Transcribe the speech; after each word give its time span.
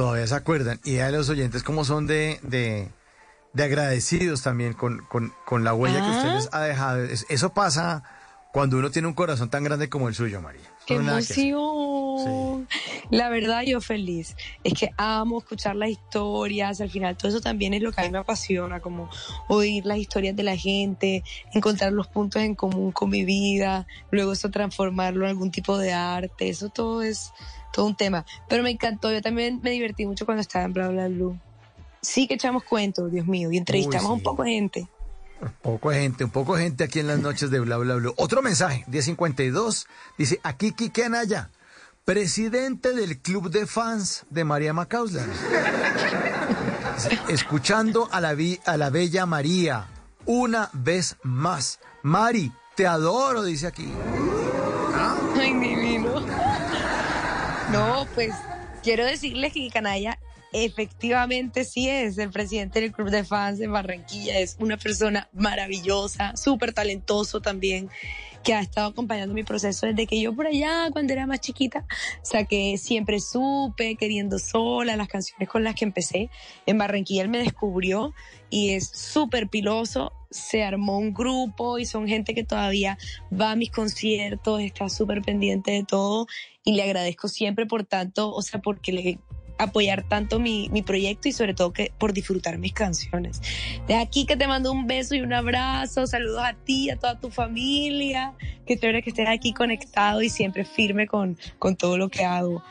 todavía 0.00 0.26
se 0.26 0.34
acuerdan. 0.34 0.80
Y 0.82 0.98
a 1.00 1.10
los 1.10 1.28
oyentes 1.28 1.62
como 1.62 1.84
son 1.84 2.06
de, 2.06 2.40
de, 2.42 2.88
de 3.52 3.62
agradecidos 3.64 4.40
también 4.42 4.72
con, 4.72 5.04
con, 5.10 5.34
con 5.44 5.62
la 5.62 5.74
huella 5.74 6.00
que 6.00 6.06
Ah. 6.06 6.16
ustedes 6.16 6.48
ha 6.52 6.62
dejado. 6.62 7.04
Es- 7.04 7.26
Eso 7.28 7.50
pasa 7.52 8.02
cuando 8.50 8.78
uno 8.78 8.90
tiene 8.90 9.08
un 9.08 9.14
corazón 9.14 9.50
tan 9.50 9.62
grande 9.62 9.90
como 9.90 10.08
el 10.08 10.14
suyo, 10.14 10.40
María. 10.40 10.62
¡Qué 10.86 10.94
No 10.98 11.02
que 11.18 11.50
emoción! 11.50 12.66
La 13.08 13.28
verdad, 13.28 13.62
yo 13.62 13.80
feliz. 13.80 14.36
Es 14.62 14.74
que 14.74 14.90
amo 14.96 15.38
escuchar 15.38 15.76
las 15.76 15.90
historias. 15.90 16.80
Al 16.80 16.90
final, 16.90 17.16
todo 17.16 17.28
eso 17.28 17.40
también 17.40 17.74
es 17.74 17.82
lo 17.82 17.92
que 17.92 18.00
a 18.00 18.04
mí 18.04 18.10
me 18.10 18.18
apasiona, 18.18 18.80
como 18.80 19.08
oír 19.48 19.86
las 19.86 19.98
historias 19.98 20.36
de 20.36 20.42
la 20.42 20.56
gente, 20.56 21.24
encontrar 21.54 21.92
los 21.92 22.06
puntos 22.08 22.42
en 22.42 22.54
común 22.54 22.92
con 22.92 23.10
mi 23.10 23.24
vida, 23.24 23.86
luego 24.10 24.32
eso 24.32 24.50
transformarlo 24.50 25.24
en 25.24 25.30
algún 25.30 25.50
tipo 25.50 25.78
de 25.78 25.92
arte. 25.92 26.48
Eso 26.48 26.68
todo 26.68 27.02
es 27.02 27.32
todo 27.72 27.86
un 27.86 27.96
tema. 27.96 28.24
Pero 28.48 28.62
me 28.62 28.70
encantó. 28.70 29.12
Yo 29.12 29.22
también 29.22 29.60
me 29.62 29.70
divertí 29.70 30.06
mucho 30.06 30.26
cuando 30.26 30.42
estaba 30.42 30.64
en 30.64 30.72
Bla 30.72 30.88
Bla 30.88 31.08
Blue. 31.08 31.38
Sí 32.02 32.26
que 32.26 32.34
echamos 32.34 32.64
cuentos, 32.64 33.12
Dios 33.12 33.26
mío, 33.26 33.50
y 33.52 33.58
entrevistamos 33.58 34.10
a 34.10 34.12
un 34.14 34.22
poco 34.22 34.42
de 34.42 34.50
gente. 34.50 34.88
Un 35.40 35.52
poco 35.62 35.90
de 35.90 36.00
gente, 36.00 36.24
un 36.24 36.30
poco 36.30 36.56
de 36.56 36.64
gente 36.64 36.84
aquí 36.84 37.00
en 37.00 37.06
las 37.06 37.18
noches 37.18 37.50
de 37.50 37.60
Bla 37.60 37.76
Bla 37.76 37.96
Bla. 37.96 38.12
Otro 38.16 38.42
mensaje, 38.42 38.84
1052, 38.88 39.86
dice, 40.18 40.40
aquí 40.42 40.72
Quique 40.72 41.04
Anaya, 41.04 41.50
presidente 42.14 42.92
del 42.92 43.18
club 43.20 43.50
de 43.52 43.68
fans 43.68 44.24
de 44.30 44.42
María 44.42 44.72
Macauslan. 44.72 45.30
Dice, 46.96 47.18
Escuchando 47.28 48.08
a 48.10 48.20
la, 48.20 48.34
vi- 48.34 48.58
a 48.66 48.76
la 48.76 48.90
bella 48.90 49.26
María, 49.26 49.86
una 50.26 50.70
vez 50.72 51.14
más. 51.22 51.78
Mari, 52.02 52.50
te 52.74 52.84
adoro, 52.88 53.44
dice 53.44 53.68
aquí. 53.68 53.88
Ay, 55.38 55.54
divino. 55.54 56.26
No, 57.70 58.04
pues 58.16 58.34
quiero 58.82 59.04
decirles 59.04 59.52
que 59.52 59.70
Canalla 59.72 60.18
efectivamente 60.52 61.64
sí 61.64 61.88
es 61.88 62.18
el 62.18 62.30
presidente 62.30 62.80
del 62.80 62.90
club 62.90 63.10
de 63.10 63.22
fans 63.22 63.60
de 63.60 63.68
Barranquilla. 63.68 64.36
Es 64.40 64.56
una 64.58 64.76
persona 64.76 65.28
maravillosa, 65.32 66.36
súper 66.36 66.72
talentoso 66.72 67.40
también, 67.40 67.88
que 68.42 68.54
ha 68.54 68.60
estado 68.60 68.88
acompañando 68.88 69.34
mi 69.34 69.42
proceso 69.42 69.86
desde 69.86 70.06
que 70.06 70.20
yo 70.20 70.34
por 70.34 70.46
allá, 70.46 70.88
cuando 70.92 71.12
era 71.12 71.26
más 71.26 71.40
chiquita, 71.40 71.84
o 72.22 72.24
sea 72.24 72.44
que 72.44 72.78
siempre 72.78 73.20
supe, 73.20 73.96
queriendo 73.96 74.38
sola, 74.38 74.96
las 74.96 75.08
canciones 75.08 75.48
con 75.48 75.64
las 75.64 75.74
que 75.74 75.84
empecé. 75.84 76.30
En 76.66 76.78
Barranquilla 76.78 77.22
él 77.22 77.28
me 77.28 77.38
descubrió 77.38 78.14
y 78.48 78.70
es 78.70 78.88
súper 78.88 79.48
piloso. 79.48 80.12
Se 80.30 80.62
armó 80.62 80.98
un 80.98 81.12
grupo 81.12 81.78
y 81.78 81.86
son 81.86 82.06
gente 82.06 82.34
que 82.34 82.44
todavía 82.44 82.98
va 83.32 83.52
a 83.52 83.56
mis 83.56 83.70
conciertos, 83.70 84.60
está 84.60 84.88
súper 84.88 85.22
pendiente 85.22 85.72
de 85.72 85.84
todo 85.84 86.26
y 86.64 86.74
le 86.74 86.82
agradezco 86.82 87.28
siempre 87.28 87.66
por 87.66 87.84
tanto, 87.84 88.32
o 88.32 88.42
sea, 88.42 88.60
porque 88.60 88.92
le 88.92 89.18
apoyar 89.62 90.02
tanto 90.08 90.38
mi, 90.40 90.68
mi 90.70 90.82
proyecto 90.82 91.28
y 91.28 91.32
sobre 91.32 91.54
todo 91.54 91.72
que 91.72 91.92
por 91.98 92.12
disfrutar 92.12 92.58
mis 92.58 92.72
canciones. 92.72 93.40
De 93.86 93.94
aquí 93.96 94.26
que 94.26 94.36
te 94.36 94.46
mando 94.46 94.72
un 94.72 94.86
beso 94.86 95.14
y 95.14 95.20
un 95.20 95.32
abrazo, 95.32 96.06
saludos 96.06 96.42
a 96.44 96.54
ti, 96.54 96.90
a 96.90 96.96
toda 96.96 97.18
tu 97.20 97.30
familia, 97.30 98.34
que 98.66 98.78
chévere 98.78 99.02
que 99.02 99.10
estés 99.10 99.28
aquí 99.28 99.52
conectado 99.52 100.22
y 100.22 100.28
siempre 100.28 100.64
firme 100.64 101.06
con, 101.06 101.36
con 101.58 101.76
todo 101.76 101.96
lo 101.98 102.08
que 102.08 102.24
hago. 102.24 102.62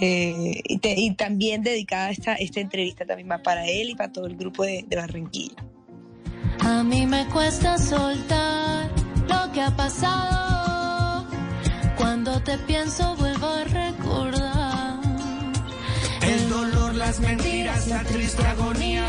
Eh, 0.00 0.60
y, 0.64 0.78
te- 0.78 0.94
y 0.98 1.10
también 1.14 1.62
dedicada 1.62 2.10
esta, 2.10 2.34
esta 2.34 2.60
entrevista 2.60 3.04
también 3.04 3.28
va 3.30 3.38
para 3.38 3.66
él 3.66 3.90
y 3.90 3.94
para 3.94 4.10
todo 4.12 4.26
el 4.26 4.36
grupo 4.36 4.62
de, 4.64 4.84
de 4.86 4.96
Barranquilla. 4.96 5.56
A 6.60 6.82
mí 6.82 7.06
me 7.06 7.26
cuesta 7.26 7.76
soltar 7.76 8.90
lo 9.28 9.52
que 9.52 9.60
ha 9.60 9.74
pasado. 9.76 11.26
Cuando 11.96 12.40
te 12.42 12.56
pienso 12.58 13.14
las 17.10 17.18
mentiras, 17.18 17.88
la 17.88 18.04
triste 18.04 18.46
agonía. 18.46 19.04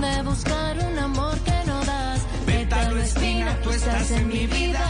De 0.00 0.22
buscar 0.22 0.76
un 0.84 0.98
amor 0.98 1.38
que 1.44 1.54
no 1.64 1.78
das. 1.84 2.20
Pétalo 2.44 3.00
espina, 3.00 3.56
tú 3.62 3.70
estás 3.70 4.10
en 4.10 4.26
mi 4.26 4.48
vida. 4.48 4.80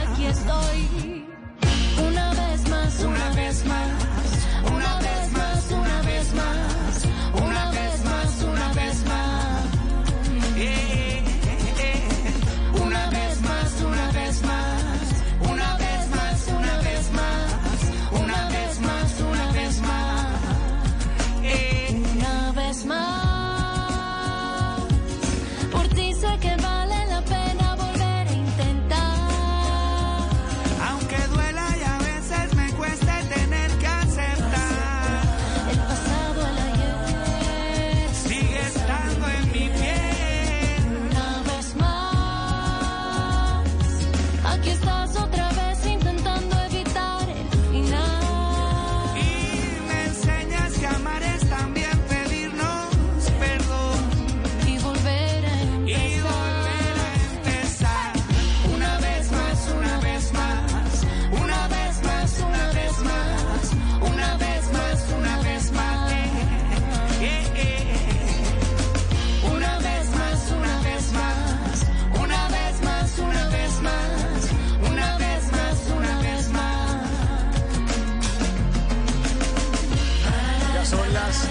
Son 80.86 81.12
las 81.12 81.48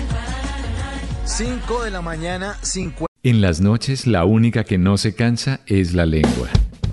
5 1.25 1.84
de 1.84 1.91
la 1.91 2.01
mañana, 2.01 2.57
50. 2.62 3.06
En 3.23 3.41
las 3.41 3.59
noches 3.59 4.07
la 4.07 4.23
única 4.23 4.63
que 4.63 4.78
no 4.78 4.97
se 4.97 5.13
cansa 5.13 5.59
es 5.66 5.94
la 5.94 6.06
lengua. 6.06 6.47